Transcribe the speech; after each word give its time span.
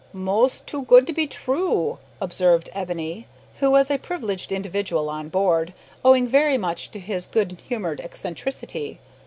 "Mos' 0.13 0.61
too 0.61 0.81
good 0.85 1.05
to 1.05 1.13
be 1.13 1.27
true," 1.27 1.99
observed 2.19 2.71
Ebony, 2.73 3.27
who 3.59 3.69
was 3.69 3.91
a 3.91 3.99
privileged 3.99 4.51
individual 4.51 5.11
on 5.11 5.29
board, 5.29 5.75
owing 6.03 6.27
very 6.27 6.57
much 6.57 6.89
to 6.89 6.99
his 6.99 7.27
good 7.27 7.59
humoured 7.69 7.99
eccentricity. 8.01 8.99